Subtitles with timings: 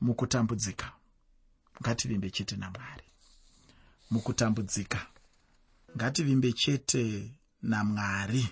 [0.00, 0.92] mukutambudzika.
[1.82, 3.04] Ngativimbe chete namwari.
[4.10, 5.06] Mukutambudzika.
[5.96, 8.48] Ngativimbe chete namwari.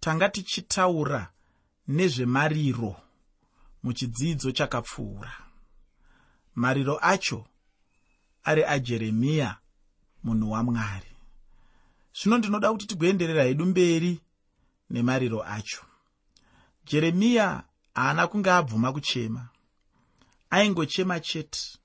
[0.00, 1.32] Tanga tichitaura
[1.88, 2.96] nezvemariro
[3.82, 5.32] muchidzidzo chakapfuura.
[6.54, 7.46] Mariro acho
[8.44, 9.58] ari ajeremiya
[10.24, 11.16] munhu wamwari
[12.18, 14.20] zvino ndinoda kuti tigoenderera hedu mberi
[14.90, 15.82] nemariro acho.
[16.84, 17.62] Jeremiya
[17.94, 19.48] haana kunge abvuma kuchema
[20.50, 21.78] aingochema chete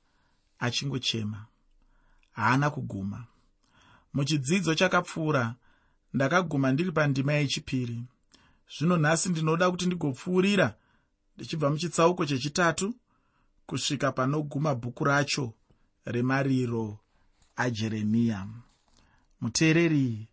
[0.59, 1.45] achingochema.
[2.31, 3.25] Haana kuguma.
[4.13, 5.55] Muchidzidzo chakapfuura
[6.13, 8.03] ndakaguma ndiri pandima yechipiri.
[8.77, 10.75] Zvino nhasi ndinoda kuti ndigopfuurira
[11.35, 12.93] ndichibva muchitsauko chechitatu
[13.65, 15.53] kusvika panoguma bhuku racho
[16.05, 16.97] remariro
[17.55, 18.47] ajeremiya.
[19.41, 20.27] Muteereri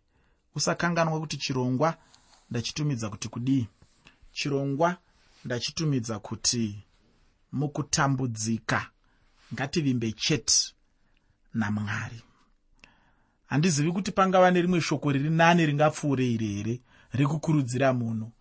[0.55, 1.97] usakanganwa kuti chirongwa
[2.49, 3.67] ndachitumidza kuti kudii?
[4.31, 4.97] Chirongwa
[5.45, 6.83] ndachitumidza kuti
[7.51, 8.89] mukutambudzika.
[9.53, 10.73] Ngativimbe chete
[11.53, 12.21] namwari.
[13.45, 16.81] Handizivi kuti pangava nerimwe shoko riri nani ringapfuure iri here?
[17.13, 18.31] Rekukurudzira munhu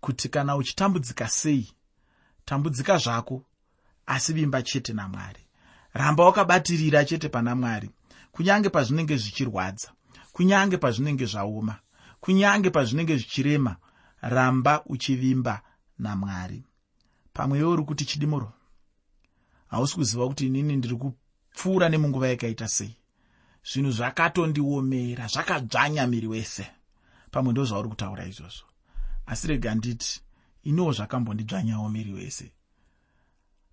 [0.00, 1.72] kuti kana uchitambudzika sei
[2.44, 3.44] tambudzika zvako
[4.06, 5.40] asi vimba chete namwari.
[5.92, 7.90] Ramba wakabatirira chete pana mwari
[8.32, 9.92] kunyange pazvinenge zvichirwadza
[10.32, 11.76] kunyange pazvinenge zvaoma
[12.20, 13.76] kunyange pazvinenge zvichirema.
[14.20, 15.62] Ramba uchivimba
[15.98, 16.64] namwari.
[17.32, 18.52] Pamwe iwo uri kuti chidimuro
[19.68, 22.96] hausi kuziva kuti inini ndiri kupfuura nemunguva yakaita sei.
[23.72, 26.66] Zvinhu zvakatondiomera zvakadzvanya miri wese.
[27.30, 28.66] Pamwe ndo zvauri kutaura izvozvo.
[29.26, 30.20] Asi rega nditi
[30.62, 32.52] iniwo zvakambondidzvanyawo miri wese.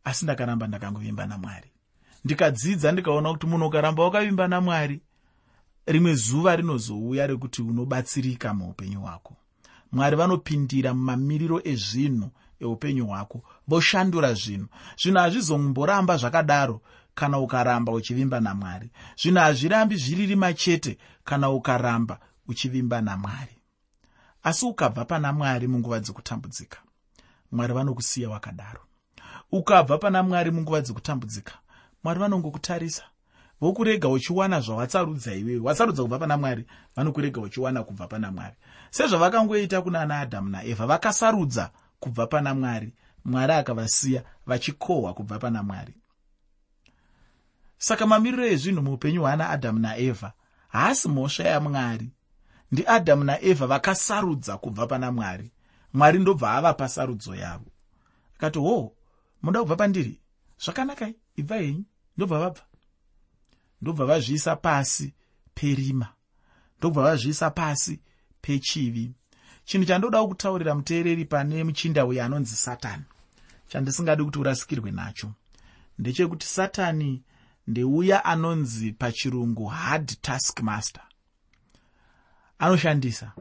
[0.03, 1.71] Asi ndakaramba ndakangovimba namwari.
[2.25, 5.01] Ndikadzidza ndikaona kuti munhu ukaramba wakavimba namwari
[5.85, 9.35] rimwe zuva rinozouya rekuti unobatsirika muupenyu hwako.
[9.91, 13.43] Mwari vanopindira mumamiriro ezvinhu eupenyu hwako.
[13.67, 14.67] Voshandura zvinhu.
[15.01, 16.81] Zvinhu hazvizomboramba zvakadaro
[17.15, 18.91] kana ukaramba uchivimba namwari.
[19.21, 23.57] Zvinhu hazvirambi zviriri machete kana ukaramba uchivimba namwari.
[24.43, 26.77] Asi ukabva pana mwari munguva dzekutambudzika
[27.51, 28.81] mwari vanokusiya wakadaro.
[29.51, 31.53] Ukabva pana mwari munguva dzekutambudzika
[32.03, 33.03] mwari vanongokutarisa.
[33.61, 35.59] Vokurega uchiwana zvawatsarudza iwewe.
[35.59, 36.65] Watsarudza kubva pana mwari
[36.95, 38.55] vanokurega uchiwana kubva pana mwari.
[38.89, 41.71] Sezvavakangoita kuna na adhamu naevha vakasarudza
[42.05, 42.93] kubva pana mwari
[43.25, 45.93] mwari akavasiya vachikohwa kubva pana mwari.
[47.77, 50.33] Saka mamiriro ezvinhu muupenyu hwaana adhamu naevha
[50.67, 52.09] haasi mhosva yamwari.
[52.71, 55.51] Ndiadhamu naevha vakasarudza kubva pana mwari.
[55.93, 57.71] Mwari ndobva avapa sarudzo yavo.
[58.35, 58.91] Akati hoo
[59.41, 60.21] muda kubva pandiri?
[60.63, 61.83] Zvakanakai ibva henyu.
[62.17, 62.61] Ndobva vabva.
[63.81, 65.13] Ndobva vazviisa pasi
[65.53, 66.07] perima.
[66.77, 67.99] Ndobva vazviisa pasi
[68.41, 69.11] pechivi
[69.65, 73.03] chinhu chandodawo kutaurira muteereri pane muchinda uyo anonzi satani
[73.67, 75.31] chandisingadi kuti urasikirwe nacho.
[75.99, 77.21] Ndechekuti satani
[77.67, 81.03] ndeuya anonzi pachirungu hard task master
[82.59, 83.31] anoshandisa.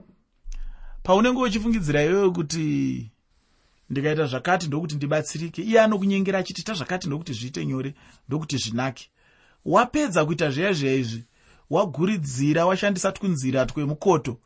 [1.02, 3.10] Paunenge uchifungidzira iwewe kuti
[3.90, 7.94] ndikaita zvakati ndokuti ndibatsirike iye anokunyengera achiti ta zvakati ndokuti zviite nyore
[8.28, 9.10] ndokuti zvinake.
[9.64, 11.24] Wapedza kuita zviya zviya izvi
[11.70, 14.38] waguridzira washandisa twunzira twemukoto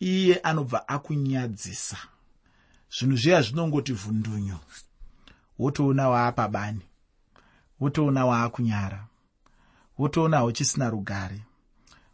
[0.00, 1.96] iye anobva akunyadzisa.
[2.98, 4.58] Zvinhu zviya zvinongoti vhundunyo.
[5.58, 6.80] Wotoona waapa bani.
[7.80, 9.06] Wotoona waakunyara
[9.98, 11.40] wotoona hauchisina rugare.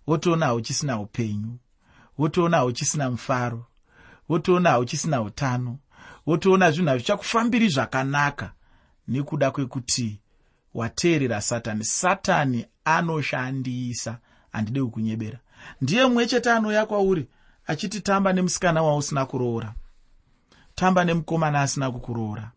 [0.07, 1.59] Wotoona hauchisina upenyu.
[2.19, 3.67] Wotoona hauchisina mufaro.
[4.29, 5.79] Wotoona hauchisina utano.
[6.27, 8.53] Wotoona zvinhu hazvichakufambiri zvakanaka
[9.09, 10.21] nekuda kwekuti
[10.75, 11.85] wateerera satani.
[11.85, 14.19] Satani anoshandisa.
[14.53, 15.39] Handidi kukunyebera.
[15.81, 17.29] Ndiye mumwe chete anouya kwauri
[17.67, 19.75] achiti tamba nemusikana wausina kuroora.
[20.75, 22.53] Tamba nemukomana asina kukuroora.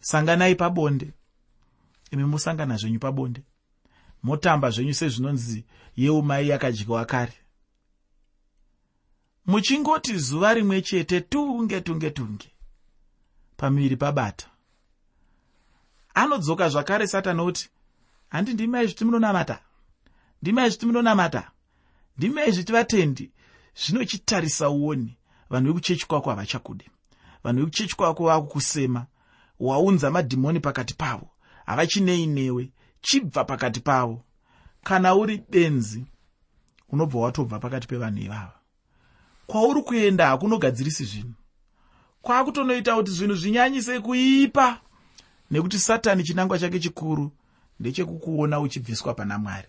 [0.00, 1.12] Sanganai pabonde.
[2.10, 3.42] Imi musangana zvenyu pabonde.
[4.22, 5.64] Motamba zvenyu sezvinonzi
[5.96, 7.44] yeumai yakadyiwa kare
[9.46, 12.50] muchingoti zuva rimwe chete tunge tunge tunge.
[13.56, 14.46] Pamiviri pabata.
[16.14, 17.70] Anodzoka zvakare satani oti
[18.28, 19.58] handi ndimi aizviti munonamata.
[20.42, 21.50] Ndimi aizviti munonamata.
[22.18, 23.30] Ndimi aizviti vatendi
[23.76, 25.16] zvinochitarisa uoni
[25.50, 26.90] vanhu vekuchechi kwako havachakude.
[27.44, 29.06] Vanhu vekuchechi kwako vakukusema
[29.60, 31.28] waunza madhimoni pakati pavo
[31.66, 34.22] havachinei newe chibva pakati pavo.
[34.82, 36.04] Kana uri benzi
[36.88, 38.52] unobva watobva pakati pevanhu ivava.
[39.46, 41.34] Kwauri kuenda hakunogadzirisi zvinhu.
[42.22, 44.80] Kwaakutonoita kuti zvinhu zvinyanyise kuipa
[45.50, 47.32] nekuti satani chinangwa chake chikuru
[47.80, 49.68] ndechekukuona uchibviswa pana mwari.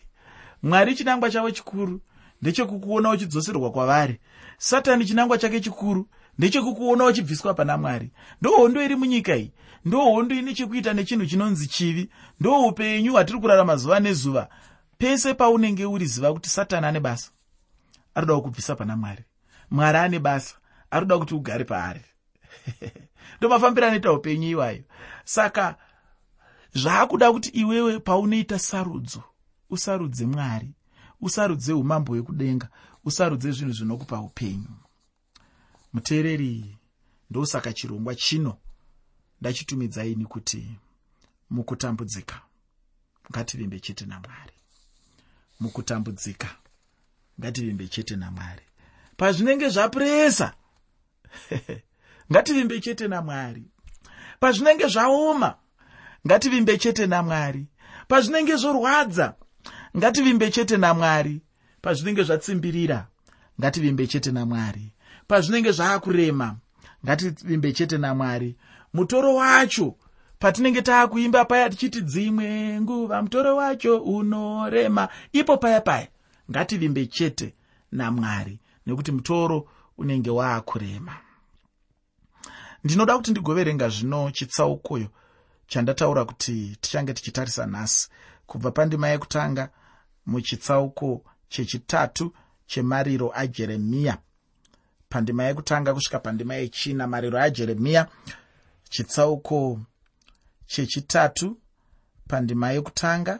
[0.64, 2.02] Mwari chinangwa chavo chikuru
[2.46, 4.20] ndechekukuona uchidzoserwa kwavari.
[4.58, 8.12] Satani chinangwa chake chikuru ndechekukuona uchibviswa pana mwari.
[8.42, 9.54] Ndohondo iri munyika iyi
[9.86, 12.10] ndohondo ine chekuita nechinhu chinonzi chivi
[12.40, 14.50] ndoupenyu hwatiri kurarama zuva nezuva.
[14.98, 17.32] Pese paunenge uri ziva kuti satani ane basa
[18.16, 19.24] arikuda kukubvisa pana mwari.
[19.72, 20.56] Mwari ane basa
[20.92, 22.02] arikuda kuti ugare paari.
[23.38, 24.84] Ndomafambiro anoita upenyu iwayo.
[25.24, 25.76] Saka
[26.74, 29.24] zvaakuda kuti iwewe paunoita sarudzo
[29.70, 30.75] usarudze mwari
[31.26, 32.68] usarudze umambo hwekudenga
[33.06, 34.74] usarudze zvinhu zvinokupa upenyu.
[35.94, 36.78] Muteereri
[37.30, 38.58] ndosaka chirongwa chino.
[39.42, 40.78] Ndachitumidzaini kuti
[41.50, 42.42] mukutambudzika.
[43.32, 44.54] Ngativimbe chete namwari.
[45.60, 46.50] Mukutambudzika.
[47.40, 48.66] Ngativimbe chete namwari.
[49.18, 50.54] Pazvinenge zvapuresa
[52.32, 53.64] ngativimbe chete namwari.
[54.40, 55.58] Pazvinenge zvaoma
[56.28, 57.68] ngativimbe chete namwari.
[58.08, 59.36] Pazvinenge zvorwadza
[59.98, 61.42] ngativimbe chete namwari
[61.82, 63.08] pazvinenge zvatsimbirira
[63.60, 64.94] ngativimbe chete namwari
[65.28, 66.58] pazvinenge zvaakurema
[67.06, 68.56] ngativimbe chete namwari
[68.94, 69.96] mutoro wacho
[70.40, 75.10] patinenge taakuimba paya tichiti dzimwe nguva mutoro wacho unorema.
[75.32, 76.08] Ipo paya paya
[76.52, 77.54] ngativimbe chete
[77.92, 81.16] namwari nekuti mutoro unenge waakurema.
[82.84, 85.08] Ndinoda kuti ndigoverenga zvino chitsaukoyo
[85.68, 88.10] chandataura kuti tichange tichitarisa nhasi
[88.46, 89.70] kubva pandima yekutanga
[90.26, 92.34] muchitsauko chechitatu
[92.68, 94.18] chemariro ajeremiya.
[95.10, 98.08] Pandima yekutanga kusvika pandima yechina mariro ajeremiya
[98.90, 99.80] chitsauko
[100.68, 101.58] chechitatu
[102.28, 103.40] pandima yekutanga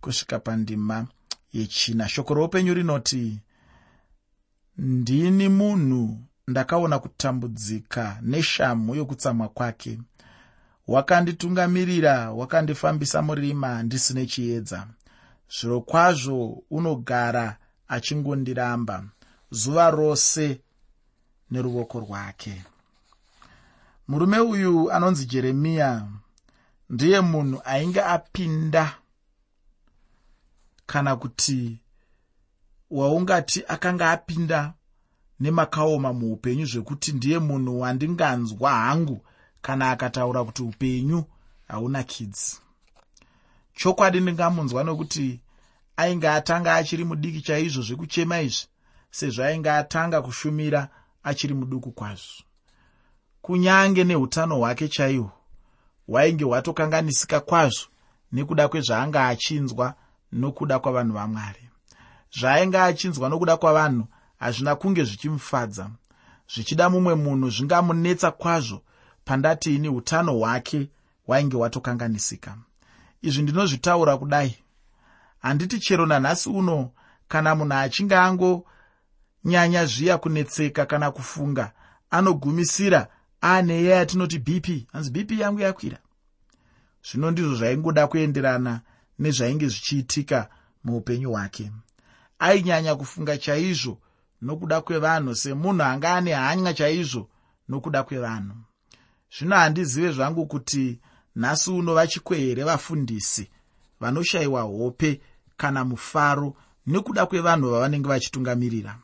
[0.00, 1.06] kusvika pandima
[1.52, 2.08] yechina.
[2.08, 3.38] Shoko roupenyu rinoti
[4.78, 9.98] ndini munhu ndakaona kutambudzika neshamhu yokutsamwa kwake.
[10.86, 14.86] Wakanditungamirira wakandifambisa murima ndisine chiedza
[15.50, 17.56] zviro kwazvo unogara
[17.88, 19.04] achingondiramba
[19.50, 20.60] zuva rose
[21.50, 22.64] neruoko rwake.
[24.08, 26.08] Murume uyu anonzi jeremiya
[26.90, 28.94] ndiye munhu ainge apinda
[30.86, 31.78] kana kuti
[32.90, 34.74] waungati akanga apinda
[35.40, 39.24] nemakaoma muupenyu zvekuti ndiye munhu wandinganzwa hangu
[39.62, 41.24] kana akataura kuti upenyu
[41.68, 42.56] hauna kidzi
[43.78, 45.40] chokwadi ndingamunzwa nokuti
[45.96, 48.66] ainge atanga achiri mudiki chaizvo zvekuchema izvi
[49.10, 50.88] sezvo ainge atanga kushumira
[51.22, 52.42] achiri muduku kwazvo.
[53.42, 55.30] Kunyange neutano hwake chaihwo
[56.08, 57.86] hwainge hwatokanganisika kwazvo
[58.32, 59.94] nekuda kwezvaanga achinzwa
[60.32, 61.64] nokuda kwavanhu vamwari.
[62.38, 64.04] Zvaainge achinzwa nokuda kwavanhu
[64.38, 65.90] hazvina kunge zvichimufadza.
[66.52, 68.82] Zvichida mumwe munhu zvingamunetsa kwazvo
[69.24, 70.88] pandati ini utano hwake
[71.26, 72.58] hwainge hwatokanganisika
[73.22, 74.56] izvi ndinozvitaura kudai.
[75.38, 76.90] Handiti chero nanhasi uno
[77.28, 81.72] kana munhu achinge angonyanya zviya kunetseka kana kufunga
[82.10, 83.08] anogumisira
[83.42, 85.98] aane iya yatinoti bp hanzi bp yangu yakwira.
[87.06, 88.80] Zvino ndizvo zvaingoda kuenderana
[89.18, 90.48] nezvainge zvichiitika
[90.84, 91.72] muupenyu hwake.
[92.38, 93.98] Ainyanya kufunga chaizvo
[94.42, 97.28] nokuda kwevanhu semunhu anga ane hanya chaizvo
[97.68, 98.56] nokuda kwevanhu.
[99.38, 101.00] Zvino handizive zvangu kuti
[101.38, 103.50] nhasi uno vachikwe here vafundisi
[104.00, 105.20] vanoshayiwa hope
[105.56, 106.54] kana mufaro
[106.86, 108.98] nekuda kwevanhu vavanenge vachitungamirira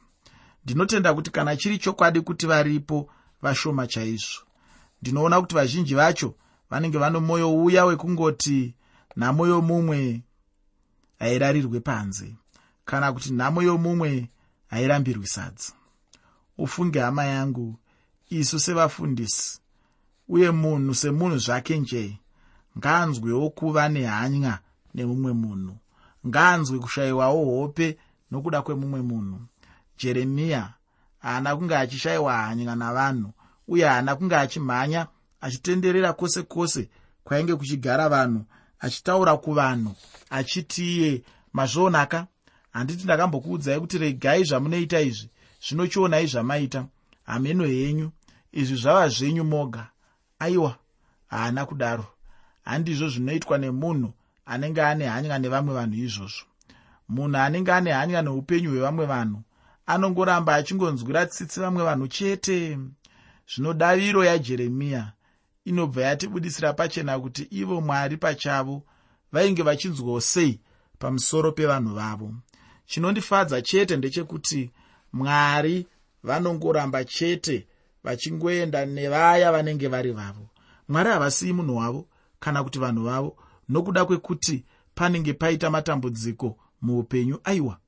[0.65, 3.11] ndinotenda kuti kana chiri chokwadi kuti varipo
[3.43, 4.43] vashoma chaizvo.
[5.03, 6.35] Ndinoona kuti vazhinji vacho
[6.71, 8.75] vanenge vano mwoyo uya wekungoti
[9.17, 10.23] nhamo yomumwe
[11.19, 12.35] hairarirwe panze
[12.85, 14.31] kana kuti nhamo yomumwe
[14.71, 15.73] hairambirwi sadza
[16.59, 17.79] ufunge hama yangu
[18.31, 19.61] isu sevafundisi
[20.29, 22.19] uye munhu semunhu zvake njee
[22.79, 24.59] ngaanzwewo kuva nehanya
[24.95, 25.77] nemumwe munhu.
[26.27, 27.99] Ngaanzwe kushayiwawo hope
[28.31, 29.41] nokuda kwemumwe munhu.
[29.99, 30.73] Jeremiya
[31.19, 33.33] haana kunge achishayiwa hanya navanhu
[33.69, 35.07] uye haana kunge achimhanya
[35.41, 36.89] achitenderera kwose kwose
[37.25, 38.45] kwainge kuchigara vanhu
[38.79, 39.95] achitaura kuvanhu
[40.31, 42.27] achiti iye mazvionaka.
[42.73, 45.31] Handiti ndakambokuudzai kuti regai zvamunoita izvi
[45.67, 46.87] zvinochionai zvamaita.
[47.25, 48.11] Hameno henyu
[48.53, 49.87] izvi zvava zvenyu moga.
[50.39, 50.77] Aiwa
[51.27, 52.14] haana kudaro
[52.65, 54.13] handizvo zvinoitwa nemunhu
[54.47, 56.47] anenge ane hanya nevamwe vanhu izvozvo.
[57.09, 59.43] Munhu anenge ane hanya neupenyu hwevamwe vanhu
[59.87, 62.79] anongoramba achingonzwira tsitsi vamwe vanhu chete.
[63.51, 65.13] Zvino daviro yajeremiya
[65.65, 68.83] inobva yatibudisira pachena kuti ivo mwari pachavo
[69.33, 70.61] vainge vachinzwawo sei
[70.99, 72.35] pamusoro pevanhu vavo.
[72.87, 74.71] Chinondifadza chete ndechekuti
[75.13, 75.87] mwari
[76.23, 77.67] vanongoramba chete
[78.05, 80.49] vachingoenda nevaya vanenge vari vavo.
[80.89, 82.09] Mwari havasiyi munhu wavo
[82.45, 83.37] kana kuti vanhu vavo
[83.69, 87.79] nokuda kwekuti panenge paita matambudziko muupenyu aiwa.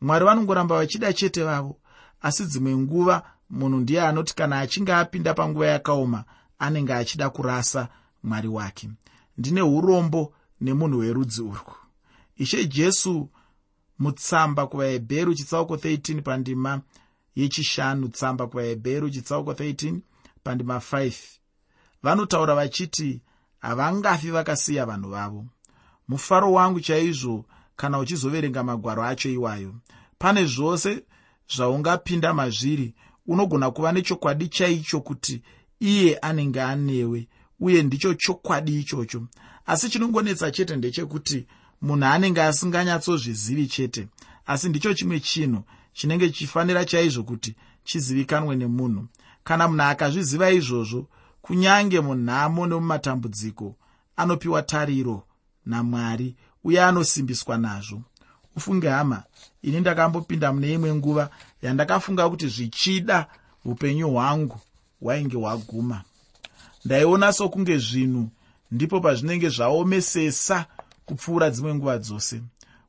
[0.00, 1.76] Mwari vanongoramba vachida chete vavo
[2.20, 6.24] asi dzimwe nguva munhu ndiye anoti kana achinge apinda panguva yakaoma
[6.58, 7.88] anenge achida kurasa
[8.22, 8.90] mwari wake.
[9.38, 11.74] Ndine urombo nemunhu werudzi urwu.
[12.36, 13.28] Ishe jesu
[13.98, 16.80] mutsamba kuvahebheru chitsauko 13 pandima
[17.36, 19.98] yechishanu tsamba kuvahebheru chitsauko 13
[20.42, 21.12] pandima 5
[22.02, 23.20] vanotaura vachiti
[23.60, 25.46] havangafi vakasiya vanhu vavo.
[26.08, 27.44] Mufaro wangu chaizvo
[27.76, 29.74] kana uchizoverenga magwaro acho iwayo
[30.18, 31.02] pane zvose
[31.56, 32.94] zvaungapinda mazviri
[33.26, 35.42] unogona kuva nechokwadi chaicho kuti
[35.80, 37.28] iye anenge anewe
[37.60, 39.26] uye ndicho chokwadi ichocho.
[39.66, 41.46] Asi chinongonetsa chete ndechekuti
[41.82, 44.08] munhu anenge asinganyatsozvizivi chete
[44.46, 45.62] asi ndicho chimwe chinhu
[45.92, 49.06] chinenge chichifanira chaizvo kuti chizivikanwe nemunhu.
[49.44, 51.08] Kana munhu akazviziva izvozvo
[51.42, 53.76] kunyange munhamo nemumatambudziko
[54.16, 55.22] anopiwa tariro
[55.66, 58.02] namwari uye anosimbiswa nazvo.
[58.56, 59.22] Ufunge hama
[59.62, 61.30] ini ndakambopinda mune imwe nguva
[61.62, 63.26] yandakafunga kuti zvichida
[63.64, 64.58] upenyu hwangu
[65.00, 66.02] hwainge hwaguma.
[66.84, 68.28] Ndaiona sokunge zvinhu
[68.70, 70.66] ndipo pazvinenge zvaomesesa
[71.06, 72.42] kupfuura dzimwe nguva dzose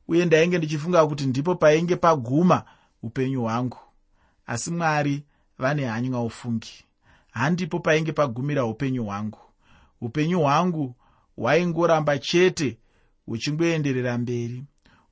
[0.08, 2.62] uye ndainge ndichifunga kuti ndipo painge paguma
[3.02, 3.78] upenyu hwangu.
[4.46, 5.22] Asi mwari
[5.58, 6.84] vane hanya ufungi
[7.32, 9.38] handipo painge pagumira upenyu hwangu.
[10.00, 10.94] Upenyu hwangu
[11.36, 12.78] hwaingoramba chete
[13.26, 14.64] huchingoenderera mberi.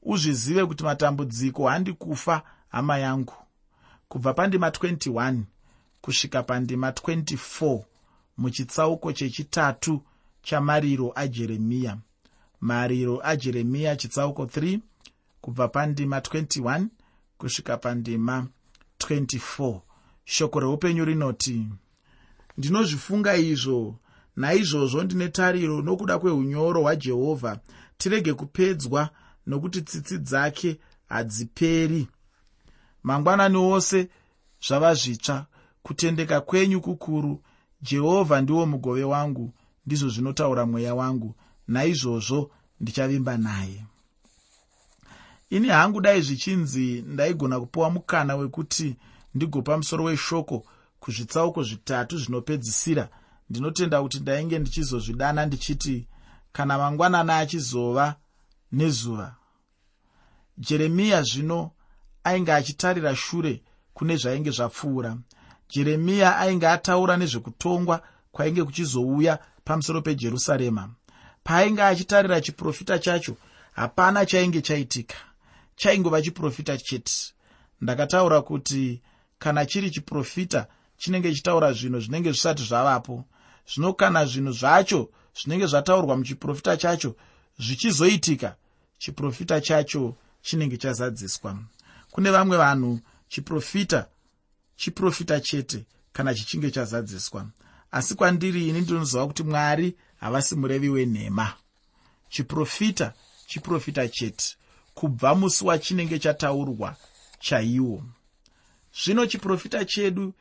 [0.02, 3.34] Uzvizive kuti matambudziko handi kufa hama yangu.
[4.08, 5.40] Kubva pandima 21
[6.00, 7.82] kusvika pandima 24
[8.38, 10.02] muchitsauko chechitatu
[10.42, 11.98] chamariro ajeremiya
[12.60, 14.78] mariro ajeremiya chitsauko 3
[15.40, 16.86] kubva pandima 21
[17.38, 18.46] kusvika pandima
[18.98, 19.80] 24
[20.24, 21.66] shoko reupenyu rinoti
[22.60, 23.98] ndinozvifunga izvo.
[24.36, 27.58] Naizvozvo ndine tariro nokuda kweunyoro hwajehovha
[27.98, 29.08] tirege kupedzwa
[29.46, 30.70] nokuti tsitsi dzake
[31.08, 32.08] hadziperi.
[33.02, 34.08] Mangwanani ose
[34.66, 35.46] zvava zvitsva.
[35.82, 37.42] Kutendeka kwenyu kukuru
[37.82, 39.52] jehovha ndiwo mugove wangu
[39.86, 41.34] ndizvo zvinotaura mweya wangu.
[41.68, 42.50] Naizvozvo
[42.80, 43.84] ndichavimba naye.
[45.50, 48.96] Ini hangu dai zvichinzi ndaigona kupiwa mukana wekuti
[49.34, 50.64] ndigopa musoro weshoko
[51.00, 53.08] kuzvitsauko zvitatu zvinopedzisira
[53.50, 56.06] ndinotenda kuti ndainge ndichizozvidana ndichiti
[56.52, 58.14] kana mangwanana achizova
[58.72, 59.34] nezuva.
[60.58, 61.70] Jeremiya zvino
[62.24, 63.62] ainge achitarira shure
[63.94, 65.16] kune zvainge zvapfuura.
[65.68, 68.02] Jeremiya ainge ataura nezvekutongwa
[68.32, 70.90] kwainge kuchizouya pamusoro pejerusarema.
[71.44, 73.36] Paainge achitarira chiprofita chacho
[73.72, 75.16] hapana chainge chaitika.
[75.76, 77.34] Chaingova chiprofita chete.
[77.80, 79.02] Ndakataura kuti
[79.38, 80.66] kana chiri chiprofita
[81.00, 83.24] chinenge chitaura zvinhu zvinenge zvisati zvavapo.
[83.66, 87.16] Zvino kana zvinhu zvacho zvinenge zvataurwa muchiprofita chacho
[87.58, 88.56] zvichizoitika
[88.98, 91.58] chiprofita chacho chinenge chazadziswa.
[92.10, 94.06] Kune vamwe vanhu chiprofita
[94.76, 97.46] chiprofita chete kana chichinge chazadziswa.
[97.90, 101.52] Asi kwandiri ini ndinoziva kuti mwari havasi murevi wenhema.
[102.28, 103.12] Chiprofita
[103.46, 104.56] chiprofita chete
[104.94, 106.96] kubva musi wachinenge chataurwa
[107.38, 108.04] chaiwo.
[109.04, 110.34] Zvino chiprofita chedu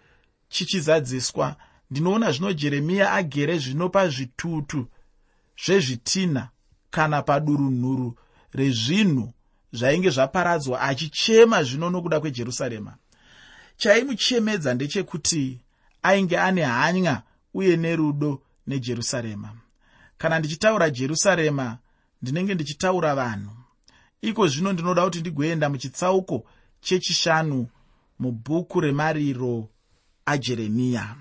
[0.50, 1.56] chichizadziswa.
[1.92, 4.88] Ndinoona zvino jeremiya agere zvino pazvitutu
[5.66, 6.50] zvezvitinha
[6.90, 8.16] kana padurunhuru
[8.54, 9.34] rezvinhu
[9.74, 12.96] zvainge zvaparadzwa achichema zvino nokuda kwejerusarema.
[13.78, 15.60] Chaimuchemedza ndechekuti
[16.04, 17.22] ainge ane hanya
[17.54, 19.50] uye nerudo nejerusarema.
[20.18, 21.78] Kana ndichitaura jerusarema
[22.22, 23.56] ndinenge ndichitaura vanhu.
[24.22, 26.46] Iko zvino ndinoda kuti ndigoenda muchitsauko
[26.82, 27.68] chechishanu
[28.20, 29.70] mubhuku remariro
[30.30, 31.16] ajeremiya.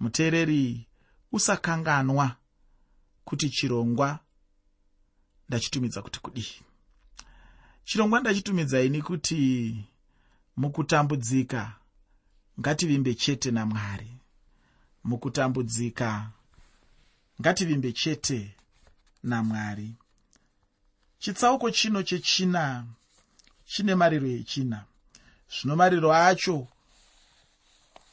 [0.00, 0.86] Muteereri
[1.32, 2.36] usakanganwa
[3.24, 4.18] kuti chirongwa
[5.48, 6.54] ndachitumidza kuti kudii?
[7.84, 9.40] Chirongwa ndachitumidzaini kuti
[10.56, 11.72] mukutambudzika
[12.60, 14.10] ngativimbe chete namwari.
[15.04, 16.30] Mukutambudzika
[17.40, 18.54] ngativimbe chete
[19.22, 19.94] namwari.
[21.18, 22.86] Chitsauko chino chechina
[23.66, 24.84] chine mariro echina.
[25.52, 26.68] Zvino mariro acho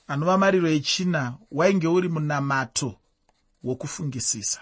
[0.07, 2.95] anova mariro echina wainge uri munamato
[3.63, 4.61] wokufungisisa.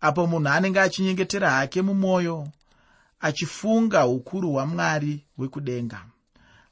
[0.00, 2.48] Apo munhu anenge achinyengetera hake mumwoyo
[3.20, 6.00] achifunga ukuru hwamwari wekudenga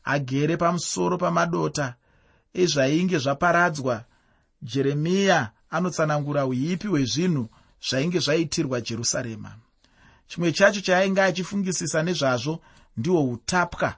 [0.05, 1.95] agere pamusoro pamadota
[2.55, 4.05] ezvainge zvaparadzwa.
[4.63, 7.49] Jeremiya anotsanangura uipi hwezvinhu
[7.89, 9.53] zvainge zvaitirwa jerusarema.
[10.27, 12.61] Chimwe chacho chaainge achifungisisa nezvazvo
[12.97, 13.95] ndihwo utapwa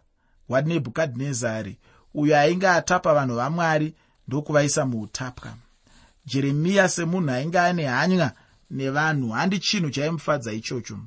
[0.48, 1.78] hwanebhukadhinezari
[2.16, 3.94] uyo ainge atapa vanhu vamwari
[4.28, 5.54] ndokuvaisa muutapwa.
[6.26, 8.32] Jeremiya semunhu ainge ane hanya
[8.70, 10.98] nevanhu handi chinhu chaimufadza ichocho.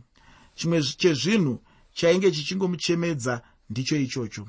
[0.56, 1.62] Chimwe chezvinhu
[1.94, 4.48] chainge chichingomuchemedza ndicho ichocho.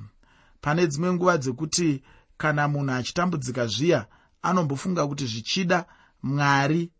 [0.60, 2.02] Pane dzimwe nguva dzekuti
[2.36, 4.06] kana munhu achitambudzika zviya
[4.42, 5.84] anombofunga kuti zvichida
[6.22, 6.90] mwari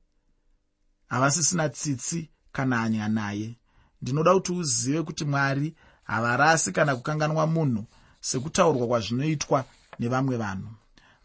[1.09, 3.59] havasisina tsitsi kana hanya naye.
[4.03, 5.75] Ndinoda kuti uzive kuti mwari
[6.05, 7.87] havarasi kana kukanganwa munhu
[8.21, 9.65] sekutaurwa kwazvinoitwa
[9.99, 10.69] nevamwe vanhu.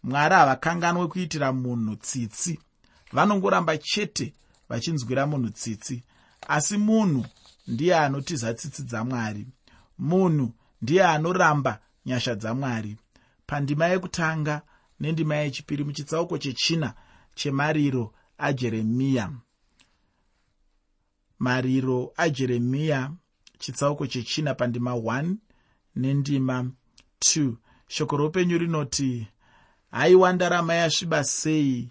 [0.03, 2.59] Mwari havakanganwe kuitira munhu tsitsi.
[3.11, 4.33] Vanongoramba chete
[4.69, 6.03] vachinzwira munhu tsitsi.
[6.47, 7.25] Asi munhu
[7.67, 9.47] ndiye anotiza tsitsi dzamwari.
[9.97, 12.97] Munhu ndiye anoramba nyasha dzamwari.
[13.47, 14.61] Pandima yekutanga
[14.99, 16.93] nendima yechipiri muchitsauko chechina
[17.35, 19.31] chemariro ajeremiya
[21.39, 23.11] mariro ajeremiya
[23.59, 25.35] chitsauko chechina pandima 1
[25.95, 26.71] nendima
[27.25, 27.53] 2
[27.87, 29.27] shoko roupenyu rinoti
[29.91, 31.89] haiwa ndarama yasviba sei?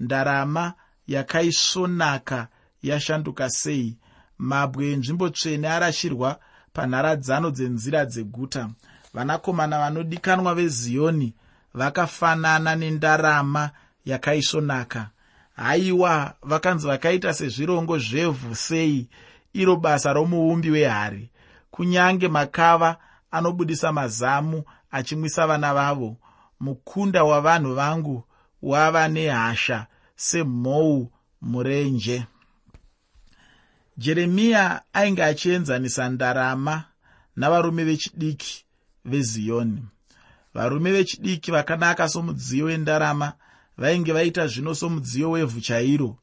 [0.00, 0.74] Ndarama
[1.06, 2.48] yakaisvonaka
[2.82, 3.98] yashanduka sei?
[4.38, 6.40] Mabwe enzvimbo tsvene arashirwa
[6.72, 8.70] panharadzano dzenzira dzeguta.
[9.14, 11.34] Vanakomana vanodikanwa veziyoni
[11.74, 13.70] vakafanana nendarama
[14.04, 15.10] yakaisvonaka.
[15.56, 19.08] Haiwa vakanzi vakaita sezvirongo zvevhu sei?
[19.52, 21.30] Iro basa romuumbi wehari.
[21.70, 22.96] Kunyange makava
[23.36, 26.16] anobudisa mazamu achimwisa vana vavo.
[26.60, 28.24] Mukunda wavanhu vangu
[28.62, 32.26] wava nehasha semhou murenje.
[33.98, 36.84] Jeremiya ainge achienzanisa ndarama
[37.36, 38.64] navarume vechidiki
[39.04, 39.82] veziyoni.
[40.54, 43.32] Varume vechidiki vakanaka somudziyo wendarama
[43.78, 46.18] vainge vaita zvino somudziyo wevhu chairo.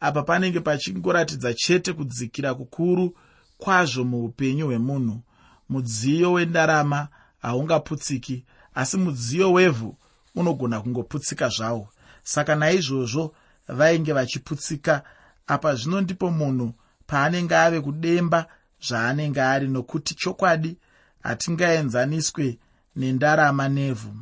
[0.00, 3.16] Apa panenge pachingoratidza chete kudzikira kukuru
[3.58, 5.22] kwazvo muupenyu hwemunhu
[5.68, 7.08] mudziyo wendarama
[7.38, 8.44] haungaputsiki
[8.74, 9.96] asi mudziyo wevhu
[10.34, 11.88] unogona kungoputsika zvawo.
[12.22, 13.34] Saka naizvozvo
[13.68, 15.02] vainge vachiputsika
[15.46, 16.74] apa zvino ndipo munhu
[17.06, 18.46] paanenge ave kudemba
[18.86, 20.76] zvaanenge ari nokuti chokwadi
[21.20, 22.58] hatingaenzaniswe
[22.96, 24.12] nendarama nevhu.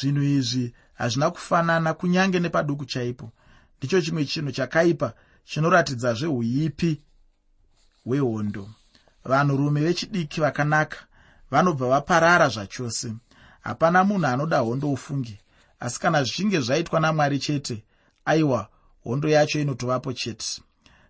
[0.00, 3.32] Zvinhu izvi hazvina kufanana kunyange nepaduku chaipo.
[3.78, 7.00] Ndicho chimwe chinhu chakaipa chinoratidza zveuipi
[8.04, 8.68] hwehondo
[9.24, 10.98] vanhurume vechidiki vakanaka
[11.50, 13.14] vanobva vaparara zvachose.
[13.60, 15.40] Hapana munhu anoda hondo ufunge
[15.80, 17.84] asi kana zvichinge zvaitwa namwari chete
[18.24, 18.68] aiwa
[19.04, 20.62] hondo yacho inotovapo chete.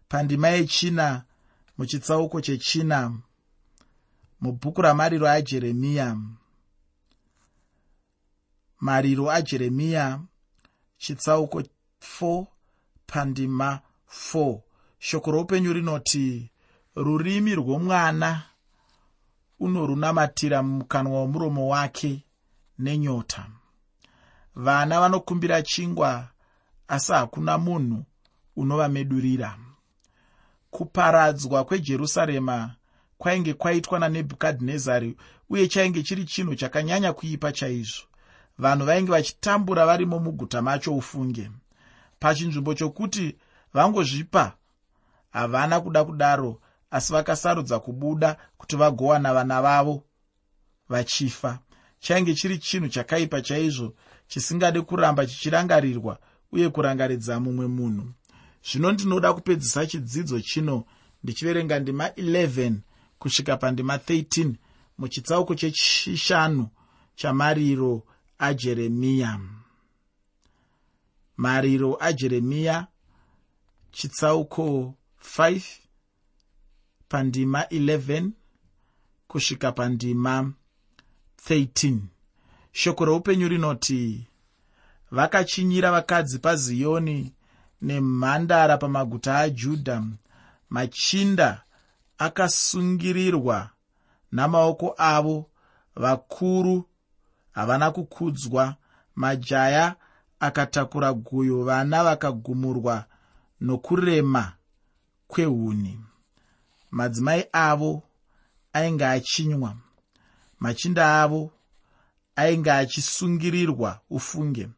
[0.09, 1.23] Pandima yechina
[1.79, 3.13] muchitsauko chechina
[4.41, 6.17] mubhuku ramariro ajeremiya.
[8.81, 10.21] Mariro ajeremiya
[10.99, 11.63] chitsauko
[12.21, 12.47] 4
[13.07, 13.81] pandima
[14.33, 14.61] 4
[14.99, 16.51] shoko roupenyu rinoti
[16.97, 18.43] rurimi rwomwana
[19.61, 22.25] unorunamatira mumukanwa womuromo wake
[22.79, 23.47] nenyota.
[24.57, 26.29] Vana vanokumbira chingwa
[26.89, 28.05] asi hakuna munhu
[28.57, 29.59] unovamedurira.
[30.71, 32.75] Kuparadzwa kwejerusarema
[33.19, 35.17] kwainge kwaitwa nanebhukadhinezari
[35.51, 38.03] uye chainge chiri chinhu chakanyanya kuipa chaizvo.
[38.59, 41.51] Vanhu vainge vachitambura varimo muguta macho ufunge.
[42.19, 43.37] Pachinzvimbo chokuti
[43.73, 44.53] vangozvipa
[45.31, 46.61] havana kuda kudaro
[46.95, 50.03] asi vakasarudza kubuda kuti vagowana vana vavo.
[50.89, 51.59] Vachifa.
[52.01, 53.95] Chainge chiri chinhu chakaipa chaizvo
[54.29, 56.19] chisingade kuramba chichirangarirwa
[56.53, 58.13] uye kurangaridza mumwe munhu.
[58.71, 60.85] Zvino ndinoda kupedzisa chidzidzo chino
[61.23, 62.75] ndichiverenga ndima 11
[63.19, 64.55] kusvika pandima 13
[64.99, 66.69] muchitsauko chechishanu
[67.15, 68.03] chamariro
[68.39, 69.41] ajeremiya
[71.37, 72.87] mariro ajeremiya
[73.93, 74.95] chitsauko
[75.37, 75.84] 5
[77.15, 78.31] pandima 11
[79.29, 80.53] kusvika pandima
[81.49, 81.99] 13
[82.73, 84.29] shoko roupenyu rinoti
[85.11, 87.33] vakachinyira vakadzi paziyoni
[87.83, 90.03] nemhandara pamaguta ajudha.
[90.71, 91.63] Machinda
[92.19, 93.71] akasungirirwa
[94.33, 95.51] namaoko avo.
[95.97, 96.89] Vakuru
[97.53, 98.77] havana kukudzwa.
[99.15, 99.97] Majaya
[100.41, 103.05] akatakura guyo vana vakagumurwa
[103.61, 104.53] nokurema
[105.29, 106.01] kwehuni
[106.97, 107.93] madzimai avo
[108.73, 109.71] ainge achinywa
[110.63, 111.43] machinda avo
[112.37, 114.69] ainge achisungirirwa ufunge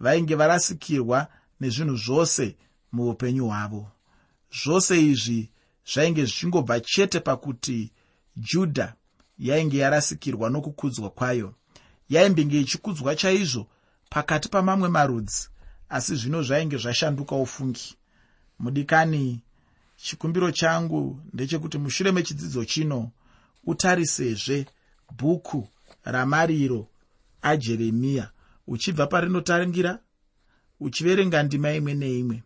[0.00, 1.18] vainge varasikirwa
[1.60, 2.56] nezvinhu zvose
[2.92, 3.82] muupenyu hwavo.
[4.62, 5.50] Zvose izvi
[5.92, 7.92] zvainge zvichingobva chete pakuti
[8.36, 8.94] judha
[9.38, 11.54] yainge yarasikirwa nokukudzwa kwayo.
[12.08, 13.66] Yaimbenge ichikudzwa chaizvo
[14.10, 15.48] pakati pamamwe marudzi
[15.88, 17.96] asi zvino zvainge zvashanduka ufungi.
[18.58, 19.40] Mudikani
[20.04, 23.10] chikumbiro changu ndechekuti mushure mechidzidzo chino
[23.66, 24.66] utarisezve
[25.18, 25.68] bhuku
[26.04, 26.88] ramariro
[27.42, 28.30] ajeremiya
[28.66, 29.98] uchibva parinotaringira
[30.80, 32.42] uchiverenga ndima imwe neimwe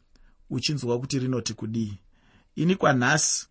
[0.50, 1.98] uchinzwa kuti rinoti kudii.
[2.56, 3.46] Ini kwanhasi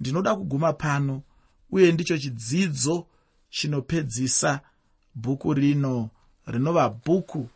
[0.00, 1.22] ndinoda kuguma pano
[1.70, 3.06] uye ndicho chidzidzo
[3.50, 4.60] chinopedzisa
[5.14, 6.10] bhuku rino
[6.46, 7.48] rinova bhuku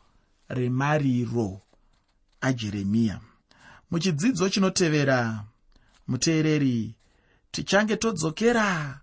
[0.49, 1.61] remariro
[2.41, 3.21] ajeremiya.
[3.91, 5.45] Muchidzidzo chinotevera
[6.13, 6.95] muteereri
[7.51, 9.01] tichange todzokera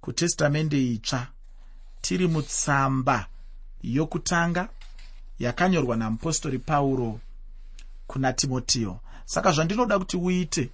[0.00, 1.26] kutestamende itsva.
[2.00, 3.26] Tiri mutsamba
[3.82, 4.68] yokutanga
[5.38, 7.20] yakanyorwa namupostori pauro
[8.06, 9.00] kuna timotiyo.
[9.24, 10.70] Saka zvandinoda kuti uite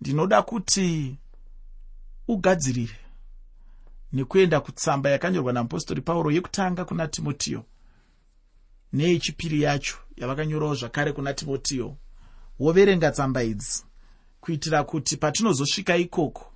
[0.00, 1.16] ndinoda kuti
[2.28, 2.98] ugadzirire
[4.12, 7.64] nekuenda kutsamba yakanyorwa namupostori pauro yekutanga kuna timotiyo.
[8.92, 11.96] Neyechipiri yacho yavakanyorawo zvakare kuna timotiyo.
[12.58, 13.89] Woverenga tsamba idzi
[14.40, 16.52] kuitira kuti patinozosvika ikoko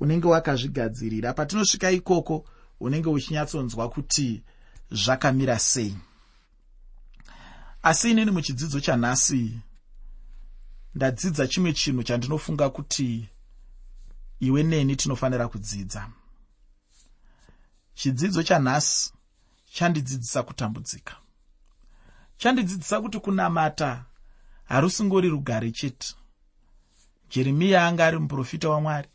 [0.00, 2.44] unenge wakazvigadzirira patinosvika ikoko
[2.80, 4.42] unenge uchinyatsonzwa kuti
[4.90, 5.96] zvakamira sei.
[7.82, 9.58] Asi inini muchidzidzo chanhasi
[10.94, 13.28] ndadzidza chimwe chinhu chandinofunga kuti
[14.40, 16.08] iwe neni tinofanira kudzidza.
[17.94, 19.12] Chidzidzo chanhasi
[19.72, 21.16] chandidzidzisa kutambudzika.
[22.36, 24.04] Chandidzidzisa kuti kunamata
[24.64, 26.14] harusingori rugare chete
[27.34, 29.08] jeremiya anga ari muprofita wamwari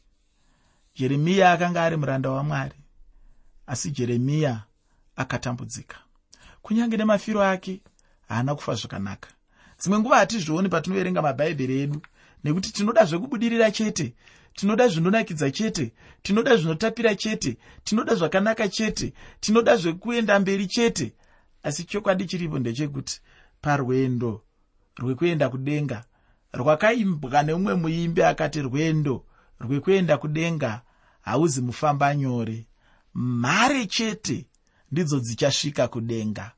[0.95, 2.75] jeremiya akanga ari muranda wamwari
[3.67, 4.63] asi jeremiya
[5.15, 5.97] akatambudzika.
[6.62, 7.82] Kunyange nemafiro ake
[8.27, 9.30] haana kufa zvakanaka.
[9.80, 12.01] Dzimwe nguva hatizvioni patinoverenga mabhaibheri edu
[12.43, 14.13] nekuti tinoda zvekubudirira chete
[14.53, 21.13] tinoda zvinonakidza chete tinoda zvinotapira chete tinoda zvakanaka chete tinoda zvekuenda mberi chete.
[21.63, 23.21] Asi chokwadi chiripo ndechekuti
[23.62, 24.41] parwendo
[24.97, 26.03] rwekuenda kudenga
[26.57, 29.25] rwakaimbwa neumwe muimbi akati rwendo
[29.59, 30.81] rwekuenda kudenga
[31.21, 32.67] hauzi mufamba nyore.
[33.13, 34.45] Mhare chete
[34.91, 36.51] ndidzo dzichasvika kudenga.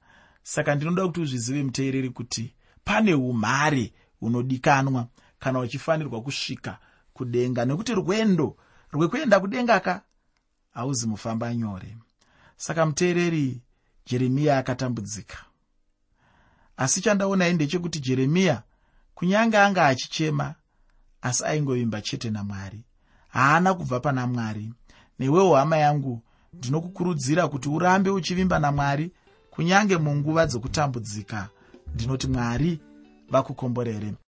[0.43, 5.07] Saka ndinoda kuti uzvizive muteereri kuti pane umhare hunodikanwa
[5.39, 6.79] kana uchifanirwa kusvika
[7.13, 8.57] kudenga nekuti rwendo
[8.91, 10.01] rwekuenda kudenga ka
[10.73, 11.97] hauzi mufamba nyore.
[12.57, 13.61] Saka muteereri
[14.05, 15.37] jeremiya akatambudzika.
[16.77, 18.63] Asi chandaonai ndechekuti jeremiya
[19.19, 20.55] kunyange anga achichema
[21.21, 22.83] asi aingovimba chete namwari.
[23.29, 24.73] Haana kubva pana mwari.
[25.19, 26.21] Newewo hama yangu
[26.53, 29.11] ndinokukurudzira kuti urambe uchivimba namwari.
[29.51, 31.49] Kunyange munguva dzokutambudzika
[31.95, 32.79] ndinoti mwari
[33.29, 34.11] vakukomborere